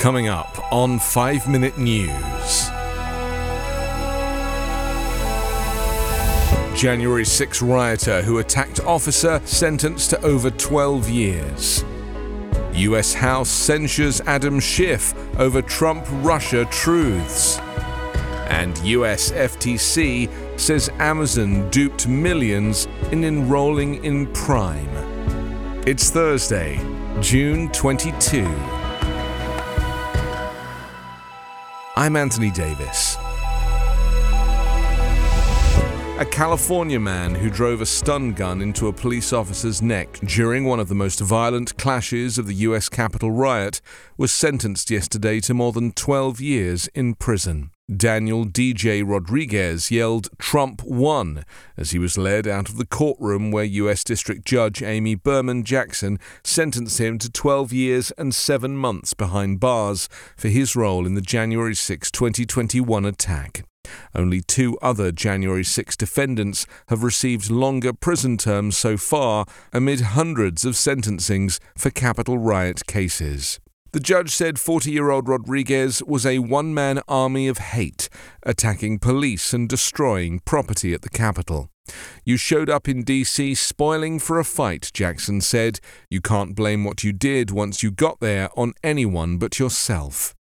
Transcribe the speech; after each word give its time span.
Coming 0.00 0.28
up 0.28 0.72
on 0.72 0.98
5 0.98 1.46
Minute 1.46 1.76
News. 1.76 2.70
January 6.74 7.26
6 7.26 7.60
rioter 7.60 8.22
who 8.22 8.38
attacked 8.38 8.80
officer 8.80 9.42
sentenced 9.44 10.08
to 10.08 10.22
over 10.22 10.50
12 10.50 11.10
years. 11.10 11.84
US 12.72 13.12
House 13.12 13.50
censures 13.50 14.22
Adam 14.22 14.58
Schiff 14.58 15.12
over 15.38 15.60
Trump 15.60 16.06
Russia 16.24 16.64
truths. 16.70 17.58
And 18.48 18.78
US 18.78 19.32
FTC 19.32 20.30
says 20.58 20.88
Amazon 20.98 21.68
duped 21.68 22.08
millions 22.08 22.86
in 23.12 23.22
enrolling 23.22 24.02
in 24.02 24.32
Prime. 24.32 24.88
It's 25.86 26.08
Thursday, 26.08 26.80
June 27.20 27.68
22. 27.72 28.79
I'm 32.00 32.16
Anthony 32.16 32.50
Davis. 32.50 33.18
A 36.18 36.26
California 36.30 36.98
man 36.98 37.34
who 37.34 37.50
drove 37.50 37.82
a 37.82 37.86
stun 37.86 38.32
gun 38.32 38.62
into 38.62 38.88
a 38.88 38.92
police 38.94 39.34
officer's 39.34 39.82
neck 39.82 40.18
during 40.24 40.64
one 40.64 40.80
of 40.80 40.88
the 40.88 40.94
most 40.94 41.20
violent 41.20 41.76
clashes 41.76 42.38
of 42.38 42.46
the 42.46 42.54
U.S. 42.54 42.88
Capitol 42.88 43.32
riot 43.32 43.82
was 44.16 44.32
sentenced 44.32 44.90
yesterday 44.90 45.40
to 45.40 45.52
more 45.52 45.72
than 45.72 45.92
12 45.92 46.40
years 46.40 46.88
in 46.94 47.16
prison. 47.16 47.70
Daniel 47.96 48.44
DJ 48.44 49.02
Rodriguez 49.04 49.90
yelled, 49.90 50.28
Trump 50.38 50.82
won, 50.84 51.44
as 51.76 51.90
he 51.90 51.98
was 51.98 52.16
led 52.16 52.46
out 52.46 52.68
of 52.68 52.76
the 52.76 52.86
courtroom 52.86 53.50
where 53.50 53.64
U.S. 53.64 54.04
District 54.04 54.44
Judge 54.44 54.80
Amy 54.80 55.16
Berman 55.16 55.64
Jackson 55.64 56.18
sentenced 56.44 57.00
him 57.00 57.18
to 57.18 57.30
12 57.30 57.72
years 57.72 58.12
and 58.12 58.32
seven 58.32 58.76
months 58.76 59.12
behind 59.12 59.58
bars 59.58 60.08
for 60.36 60.48
his 60.48 60.76
role 60.76 61.04
in 61.04 61.14
the 61.14 61.20
January 61.20 61.74
6, 61.74 62.10
2021 62.12 63.04
attack. 63.04 63.64
Only 64.14 64.40
two 64.40 64.78
other 64.80 65.10
January 65.10 65.64
6 65.64 65.96
defendants 65.96 66.66
have 66.88 67.02
received 67.02 67.50
longer 67.50 67.92
prison 67.92 68.36
terms 68.36 68.76
so 68.76 68.96
far 68.96 69.46
amid 69.72 70.00
hundreds 70.00 70.64
of 70.64 70.74
sentencings 70.74 71.58
for 71.76 71.90
Capitol 71.90 72.38
riot 72.38 72.86
cases. 72.86 73.58
The 73.92 74.00
judge 74.00 74.30
said 74.30 74.60
40 74.60 74.92
year 74.92 75.10
old 75.10 75.28
Rodriguez 75.28 76.00
was 76.04 76.24
a 76.24 76.38
one 76.38 76.72
man 76.72 77.00
army 77.08 77.48
of 77.48 77.58
hate, 77.58 78.08
attacking 78.44 79.00
police 79.00 79.52
and 79.52 79.68
destroying 79.68 80.40
property 80.44 80.94
at 80.94 81.02
the 81.02 81.08
Capitol. 81.08 81.70
You 82.24 82.36
showed 82.36 82.70
up 82.70 82.88
in 82.88 83.04
DC 83.04 83.56
spoiling 83.56 84.20
for 84.20 84.38
a 84.38 84.44
fight, 84.44 84.90
Jackson 84.94 85.40
said. 85.40 85.80
You 86.08 86.20
can't 86.20 86.54
blame 86.54 86.84
what 86.84 87.02
you 87.02 87.12
did 87.12 87.50
once 87.50 87.82
you 87.82 87.90
got 87.90 88.20
there 88.20 88.48
on 88.56 88.74
anyone 88.84 89.38
but 89.38 89.58
yourself. 89.58 90.36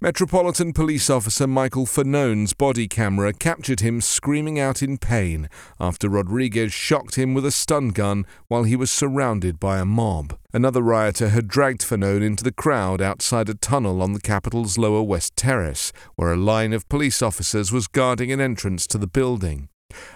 Metropolitan 0.00 0.72
Police 0.72 1.08
Officer 1.08 1.46
Michael 1.46 1.86
Fanone's 1.86 2.52
body 2.52 2.88
camera 2.88 3.32
captured 3.32 3.80
him 3.80 4.00
screaming 4.00 4.58
out 4.58 4.82
in 4.82 4.98
pain 4.98 5.48
after 5.78 6.08
Rodriguez 6.08 6.72
shocked 6.72 7.14
him 7.14 7.32
with 7.32 7.46
a 7.46 7.50
stun 7.50 7.90
gun 7.90 8.26
while 8.48 8.64
he 8.64 8.76
was 8.76 8.90
surrounded 8.90 9.58
by 9.60 9.78
a 9.78 9.84
mob. 9.84 10.36
Another 10.52 10.82
rioter 10.82 11.30
had 11.30 11.48
dragged 11.48 11.82
Fanone 11.82 12.22
into 12.22 12.44
the 12.44 12.52
crowd 12.52 13.00
outside 13.00 13.48
a 13.48 13.54
tunnel 13.54 14.02
on 14.02 14.12
the 14.12 14.20
Capitol's 14.20 14.76
lower 14.76 15.02
west 15.02 15.36
terrace, 15.36 15.92
where 16.16 16.32
a 16.32 16.36
line 16.36 16.72
of 16.72 16.88
police 16.88 17.22
officers 17.22 17.72
was 17.72 17.86
guarding 17.86 18.30
an 18.30 18.40
entrance 18.40 18.86
to 18.88 18.98
the 18.98 19.06
building. 19.06 19.68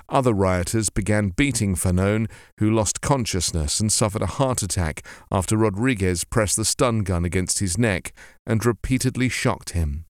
Other 0.09 0.33
rioters 0.33 0.89
began 0.89 1.29
beating 1.31 1.75
Fanone, 1.75 2.31
who 2.59 2.71
lost 2.71 3.01
consciousness 3.01 3.79
and 3.79 3.93
suffered 3.93 4.23
a 4.23 4.27
heart 4.27 4.63
attack 4.63 5.05
after 5.31 5.57
Rodriguez 5.57 6.25
pressed 6.25 6.57
the 6.57 6.65
stun 6.65 7.01
gun 7.01 7.25
against 7.25 7.59
his 7.59 7.77
neck 7.77 8.13
and 8.47 8.65
repeatedly 8.65 9.29
shocked 9.29 9.71
him. 9.71 10.07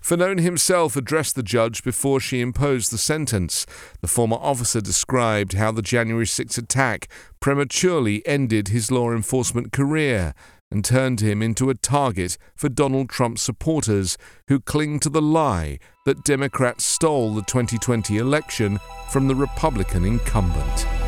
Fanone 0.00 0.40
himself 0.40 0.96
addressed 0.96 1.34
the 1.34 1.42
judge 1.42 1.82
before 1.82 2.20
she 2.20 2.40
imposed 2.40 2.92
the 2.92 2.98
sentence. 2.98 3.66
The 4.00 4.06
former 4.06 4.36
officer 4.36 4.80
described 4.80 5.54
how 5.54 5.72
the 5.72 5.82
January 5.82 6.26
6 6.26 6.56
attack 6.56 7.08
prematurely 7.40 8.24
ended 8.26 8.68
his 8.68 8.92
law 8.92 9.10
enforcement 9.10 9.72
career 9.72 10.34
and 10.70 10.84
turned 10.84 11.20
him 11.20 11.42
into 11.42 11.70
a 11.70 11.74
target 11.74 12.36
for 12.54 12.68
Donald 12.68 13.08
Trump 13.08 13.38
supporters 13.38 14.18
who 14.48 14.60
cling 14.60 15.00
to 15.00 15.08
the 15.08 15.22
lie 15.22 15.78
that 16.04 16.24
Democrats 16.24 16.84
stole 16.84 17.34
the 17.34 17.42
2020 17.42 18.18
election 18.18 18.78
from 19.10 19.28
the 19.28 19.34
Republican 19.34 20.04
incumbent. 20.04 21.05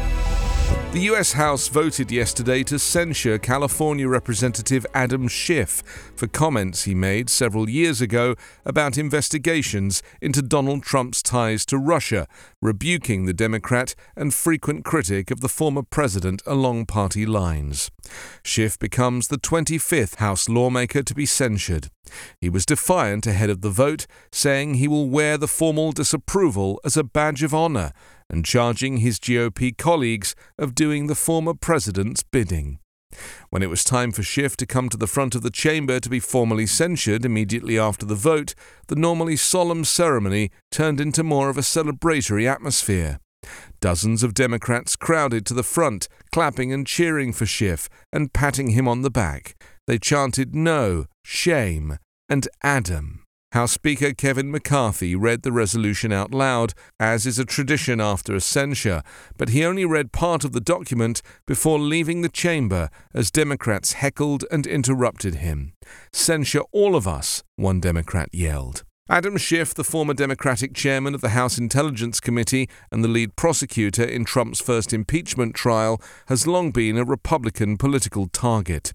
The 0.93 1.01
U.S. 1.01 1.33
House 1.33 1.69
voted 1.69 2.11
yesterday 2.11 2.63
to 2.65 2.79
censure 2.79 3.37
California 3.37 4.09
Representative 4.09 4.87
Adam 4.95 5.29
Schiff 5.29 5.83
for 6.17 6.27
comments 6.27 6.85
he 6.85 6.95
made 6.95 7.29
several 7.29 7.69
years 7.69 8.01
ago 8.01 8.35
about 8.65 8.97
investigations 8.97 10.03
into 10.23 10.41
Donald 10.41 10.83
Trump's 10.83 11.23
ties 11.23 11.67
to 11.67 11.77
Russia, 11.77 12.27
rebuking 12.63 13.27
the 13.27 13.35
Democrat 13.35 13.95
and 14.17 14.33
frequent 14.33 14.87
critic 14.87 15.31
of 15.31 15.41
the 15.41 15.49
former 15.49 15.83
president 15.83 16.41
along 16.47 16.87
party 16.87 17.27
lines. 17.27 17.91
Schiff 18.43 18.79
becomes 18.79 19.29
the 19.29 19.37
25th 19.37 20.17
House 20.17 20.49
lawmaker 20.49 21.03
to 21.03 21.15
be 21.15 21.27
censured. 21.27 21.91
He 22.41 22.49
was 22.49 22.65
defiant 22.65 23.27
ahead 23.27 23.51
of 23.51 23.61
the 23.61 23.69
vote, 23.69 24.07
saying 24.33 24.75
he 24.75 24.89
will 24.89 25.11
wear 25.11 25.37
the 25.37 25.47
formal 25.47 25.93
disapproval 25.93 26.81
as 26.83 26.97
a 26.97 27.05
badge 27.05 27.43
of 27.43 27.53
honor 27.53 27.93
and 28.31 28.45
charging 28.45 28.99
his 28.99 29.19
GOP 29.19 29.77
colleagues 29.77 30.35
of 30.59 30.75
doing 30.75 31.07
the 31.07 31.15
former 31.15 31.55
president's 31.55 32.23
bidding. 32.23 32.79
When 33.51 33.63
it 33.63 33.71
was 33.71 33.85
time 33.85 34.13
for 34.13 34.23
Schiff 34.23 34.57
to 34.59 34.67
come 34.67 34.89
to 34.91 34.97
the 34.97 35.07
front 35.07 35.35
of 35.35 35.43
the 35.43 35.51
chamber 35.51 35.99
to 35.99 36.11
be 36.11 36.21
formally 36.21 36.67
censured 36.67 37.25
immediately 37.25 37.79
after 37.79 38.05
the 38.05 38.15
vote, 38.15 38.55
the 38.89 38.97
normally 38.97 39.37
solemn 39.37 39.85
ceremony 39.85 40.51
turned 40.71 41.01
into 41.01 41.25
more 41.25 41.49
of 41.49 41.57
a 41.57 41.63
celebratory 41.63 42.47
atmosphere. 42.47 43.19
Dozens 43.81 44.23
of 44.23 44.35
Democrats 44.35 44.97
crowded 44.97 45.47
to 45.47 45.55
the 45.55 45.63
front, 45.63 46.09
clapping 46.33 46.73
and 46.73 46.87
cheering 46.87 47.33
for 47.33 47.47
Schiff 47.47 47.89
and 48.13 48.33
patting 48.33 48.71
him 48.71 48.87
on 48.87 49.03
the 49.03 49.11
back. 49.11 49.57
They 49.87 49.99
chanted 49.99 50.55
no, 50.55 51.07
shame, 51.25 51.99
and 52.29 52.47
Adam. 52.63 53.18
House 53.53 53.73
Speaker 53.73 54.13
Kevin 54.13 54.51
McCarthy 54.51 55.17
read 55.17 55.41
the 55.41 55.53
resolution 55.53 56.13
out 56.13 56.33
loud, 56.33 56.75
as 57.01 57.27
is 57.27 57.39
a 57.39 57.47
tradition 57.47 57.99
after 57.99 58.35
a 58.35 58.43
censure, 58.43 59.03
but 59.39 59.49
he 59.49 59.65
only 59.65 59.87
read 59.87 60.13
part 60.13 60.45
of 60.45 60.53
the 60.53 60.61
document 60.61 61.23
before 61.47 61.79
leaving 61.79 62.21
the 62.21 62.29
chamber 62.29 62.91
as 63.15 63.31
Democrats 63.31 63.95
heckled 63.95 64.45
and 64.51 64.67
interrupted 64.67 65.37
him. 65.37 65.73
Censure 66.13 66.65
all 66.73 66.95
of 66.95 67.09
us, 67.09 67.43
one 67.57 67.81
Democrat 67.81 68.29
yelled. 68.35 68.85
Adam 69.11 69.39
Schiff, 69.39 69.73
the 69.73 69.85
former 69.85 70.13
Democratic 70.13 70.75
chairman 70.75 71.15
of 71.15 71.23
the 71.23 71.31
House 71.31 71.57
Intelligence 71.57 72.21
Committee 72.21 72.69
and 72.93 73.03
the 73.03 73.09
lead 73.09 73.37
prosecutor 73.37 74.05
in 74.05 74.27
Trump's 74.27 74.61
first 74.61 74.93
impeachment 74.93 75.55
trial, 75.55 75.99
has 76.27 76.47
long 76.47 76.73
been 76.73 76.99
a 76.99 77.07
Republican 77.07 77.79
political 77.79 78.27
target. 78.27 78.93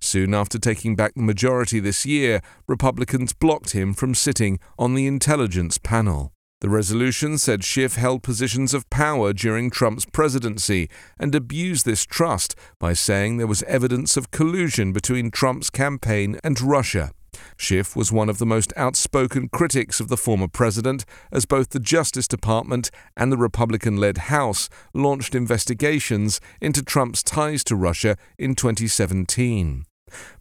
Soon 0.00 0.34
after 0.34 0.56
taking 0.56 0.94
back 0.94 1.14
the 1.14 1.22
majority 1.22 1.80
this 1.80 2.06
year, 2.06 2.42
Republicans 2.68 3.32
blocked 3.32 3.72
him 3.72 3.92
from 3.92 4.14
sitting 4.14 4.60
on 4.78 4.94
the 4.94 5.08
intelligence 5.08 5.78
panel. 5.78 6.32
The 6.60 6.70
resolution 6.70 7.36
said 7.36 7.64
Schiff 7.64 7.96
held 7.96 8.22
positions 8.22 8.72
of 8.72 8.88
power 8.88 9.32
during 9.32 9.70
Trump's 9.70 10.04
presidency 10.04 10.88
and 11.18 11.34
abused 11.34 11.84
this 11.84 12.04
trust 12.04 12.54
by 12.78 12.92
saying 12.92 13.36
there 13.36 13.48
was 13.48 13.64
evidence 13.64 14.16
of 14.16 14.30
collusion 14.30 14.92
between 14.92 15.32
Trump's 15.32 15.70
campaign 15.70 16.38
and 16.44 16.60
Russia. 16.60 17.10
Schiff 17.56 17.94
was 17.94 18.12
one 18.12 18.28
of 18.28 18.38
the 18.38 18.46
most 18.46 18.72
outspoken 18.76 19.48
critics 19.48 20.00
of 20.00 20.08
the 20.08 20.16
former 20.16 20.48
president, 20.48 21.04
as 21.30 21.44
both 21.44 21.70
the 21.70 21.80
Justice 21.80 22.28
Department 22.28 22.90
and 23.16 23.30
the 23.30 23.36
Republican 23.36 23.96
led 23.96 24.18
House 24.18 24.68
launched 24.94 25.34
investigations 25.34 26.40
into 26.60 26.82
Trump's 26.82 27.22
ties 27.22 27.62
to 27.64 27.76
Russia 27.76 28.16
in 28.38 28.54
2017. 28.54 29.84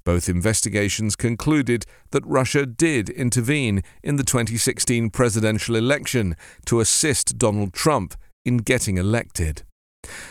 Both 0.04 0.30
investigations 0.30 1.16
concluded 1.16 1.86
that 2.12 2.26
Russia 2.26 2.66
did 2.66 3.10
intervene 3.10 3.82
in 4.04 4.16
the 4.16 4.24
2016 4.24 5.10
presidential 5.10 5.76
election 5.76 6.36
to 6.66 6.80
assist 6.80 7.38
Donald 7.38 7.74
Trump 7.74 8.16
in 8.46 8.58
getting 8.58 8.98
elected. 8.98 9.64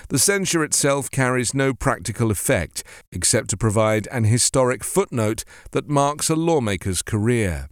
The 0.08 0.18
censure 0.18 0.64
itself 0.64 1.10
carries 1.10 1.54
no 1.54 1.74
practical 1.74 2.30
effect, 2.30 2.82
except 3.12 3.50
to 3.50 3.56
provide 3.56 4.08
an 4.10 4.24
historic 4.24 4.84
footnote 4.84 5.44
that 5.72 5.88
marks 5.88 6.30
a 6.30 6.36
lawmaker's 6.36 7.02
career. 7.02 7.68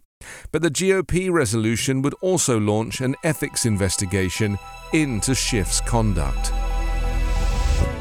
But 0.51 0.61
the 0.61 0.71
GOP 0.71 1.31
resolution 1.31 2.01
would 2.01 2.15
also 2.21 2.59
launch 2.59 3.01
an 3.01 3.15
ethics 3.23 3.65
investigation 3.65 4.57
into 4.93 5.35
Schiff's 5.35 5.81
conduct. 5.81 6.62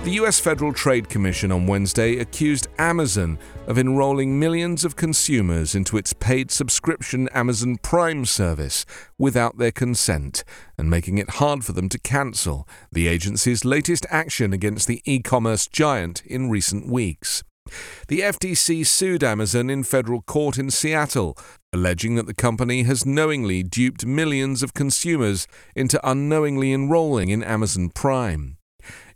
The 0.04 0.18
US 0.22 0.40
Federal 0.40 0.72
Trade 0.72 1.08
Commission 1.08 1.52
on 1.52 1.68
Wednesday 1.68 2.18
accused 2.18 2.66
Amazon 2.76 3.38
of 3.68 3.78
enrolling 3.78 4.36
millions 4.36 4.84
of 4.84 4.96
consumers 4.96 5.76
into 5.76 5.96
its 5.96 6.12
paid 6.12 6.50
subscription 6.50 7.28
Amazon 7.28 7.76
Prime 7.76 8.24
service 8.24 8.84
without 9.16 9.58
their 9.58 9.70
consent 9.70 10.42
and 10.76 10.90
making 10.90 11.18
it 11.18 11.30
hard 11.30 11.64
for 11.64 11.72
them 11.72 11.88
to 11.88 12.00
cancel, 12.00 12.66
the 12.90 13.06
agency's 13.06 13.64
latest 13.64 14.04
action 14.10 14.52
against 14.52 14.88
the 14.88 15.02
e 15.04 15.20
commerce 15.20 15.68
giant 15.68 16.26
in 16.26 16.50
recent 16.50 16.88
weeks. 16.88 17.44
The 18.08 18.22
FTC 18.22 18.84
sued 18.84 19.22
Amazon 19.22 19.70
in 19.70 19.84
federal 19.84 20.22
court 20.22 20.58
in 20.58 20.72
Seattle, 20.72 21.38
alleging 21.72 22.16
that 22.16 22.26
the 22.26 22.34
company 22.34 22.82
has 22.82 23.06
knowingly 23.06 23.62
duped 23.62 24.04
millions 24.04 24.64
of 24.64 24.74
consumers 24.74 25.46
into 25.76 26.00
unknowingly 26.02 26.72
enrolling 26.72 27.28
in 27.28 27.44
Amazon 27.44 27.88
Prime. 27.88 28.56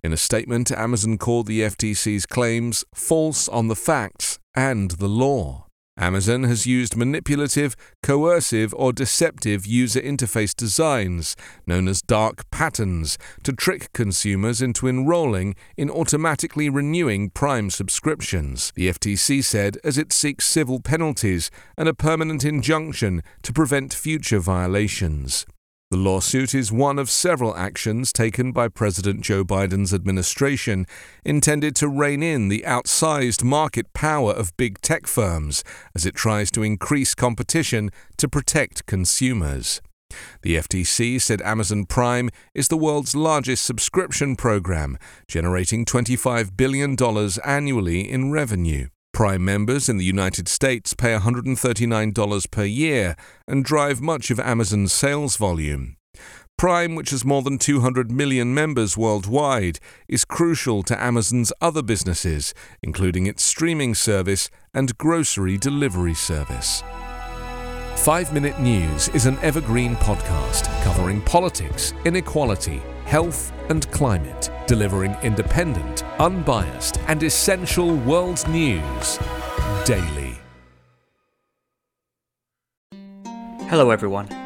In 0.07 0.13
a 0.13 0.17
statement, 0.17 0.71
Amazon 0.71 1.19
called 1.19 1.49
the 1.49 1.63
FTC's 1.63 2.27
claims 2.27 2.85
false 2.95 3.49
on 3.49 3.67
the 3.67 3.75
facts 3.75 4.39
and 4.55 4.93
the 4.93 5.09
law. 5.09 5.67
Amazon 5.99 6.45
has 6.45 6.65
used 6.65 6.97
manipulative, 6.97 7.75
coercive, 8.05 8.73
or 8.77 8.93
deceptive 8.93 9.67
user 9.67 10.01
interface 10.01 10.55
designs, 10.55 11.35
known 11.67 11.89
as 11.89 12.03
dark 12.03 12.49
patterns, 12.53 13.19
to 13.43 13.53
trick 13.53 13.93
consumers 13.93 14.63
into 14.63 14.87
enrolling 14.87 15.57
in 15.77 15.91
automatically 15.91 16.71
renewing 16.71 17.31
Prime 17.31 17.69
subscriptions, 17.69 18.73
the 18.77 18.89
FTC 18.89 19.43
said 19.43 19.77
as 19.83 19.99
it 19.99 20.13
seeks 20.13 20.47
civil 20.47 20.79
penalties 20.79 21.51
and 21.77 21.89
a 21.89 21.95
permanent 21.95 22.45
injunction 22.45 23.25
to 23.43 23.53
prevent 23.53 23.93
future 23.93 24.39
violations. 24.39 25.47
The 25.89 25.97
lawsuit 25.97 26.53
is 26.53 26.73
one 26.73 26.99
of 26.99 27.09
several 27.09 27.57
actions 27.57 28.13
taken 28.13 28.51
by 28.51 28.67
President 28.67 29.21
Joe 29.21 29.45
Biden's 29.45 29.95
administration 29.95 30.85
intended 31.25 31.77
to 31.77 31.87
rein 31.87 32.25
in 32.25 32.49
the 32.49 32.65
outsized 32.67 33.45
market 33.45 33.93
power 33.93 34.33
of 34.33 34.57
big 34.57 34.81
tech 34.81 35.07
firms 35.07 35.63
as 35.95 36.05
it 36.05 36.17
tries 36.17 36.51
to 36.51 36.65
increase 36.65 37.15
competition 37.15 37.91
to 38.17 38.29
protect 38.29 38.87
consumers. 38.87 39.81
The 40.43 40.57
FTC 40.57 41.21
said 41.21 41.41
Amazon 41.43 41.85
Prime 41.85 42.31
is 42.53 42.67
the 42.67 42.77
world's 42.77 43.15
largest 43.15 43.63
subscription 43.63 44.35
program, 44.35 44.99
generating 45.29 45.85
$25 45.85 46.57
billion 46.57 46.97
annually 47.45 48.11
in 48.11 48.33
revenue. 48.33 48.89
Prime 49.17 49.47
members 49.47 49.89
in 49.89 49.97
the 49.97 50.05
United 50.05 50.47
States 50.47 50.93
pay 50.93 51.17
$139 51.17 52.51
per 52.51 52.65
year 52.65 53.17
and 53.49 53.65
drive 53.65 54.03
much 54.03 54.31
of 54.31 54.39
Amazon's 54.39 54.93
sales 54.93 55.39
volume. 55.39 55.97
Prime, 56.59 56.95
which 56.95 57.09
has 57.09 57.25
more 57.25 57.41
than 57.41 57.57
200 57.57 58.11
million 58.11 58.53
members 58.53 58.95
worldwide, 58.95 59.81
is 60.07 60.27
crucial 60.27 60.83
to 60.83 61.03
Amazon's 61.03 61.51
other 61.63 61.81
businesses, 61.81 62.53
including 62.83 63.27
its 63.27 63.43
streaming 63.43 63.95
service 63.95 64.51
and 64.75 64.99
grocery 64.99 65.57
delivery 65.57 66.13
service. 66.13 66.83
5 67.97 68.33
Minute 68.33 68.61
News 68.61 69.09
is 69.09 69.27
an 69.27 69.37
evergreen 69.39 69.97
podcast 69.97 70.67
covering 70.85 71.21
politics, 71.23 71.93
inequality, 72.05 72.81
health, 73.05 73.53
and 73.69 73.91
climate, 73.91 74.51
delivering 74.67 75.17
independent, 75.23 76.05
unbiased, 76.21 76.99
and 77.09 77.23
essential 77.23 77.97
world 77.97 78.47
news 78.49 79.19
daily. 79.85 80.39
Hello, 83.69 83.91
everyone. 83.91 84.46